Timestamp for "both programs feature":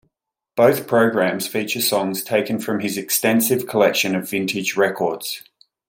0.55-1.79